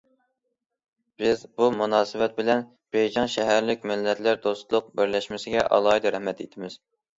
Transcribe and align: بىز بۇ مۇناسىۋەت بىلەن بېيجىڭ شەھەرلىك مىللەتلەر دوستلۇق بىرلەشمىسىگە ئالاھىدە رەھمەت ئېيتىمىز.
بىز 1.21 1.43
بۇ 1.59 1.67
مۇناسىۋەت 1.81 2.33
بىلەن 2.39 2.65
بېيجىڭ 2.97 3.31
شەھەرلىك 3.35 3.87
مىللەتلەر 3.93 4.43
دوستلۇق 4.49 4.91
بىرلەشمىسىگە 5.03 5.69
ئالاھىدە 5.79 6.17
رەھمەت 6.19 6.45
ئېيتىمىز. 6.47 6.83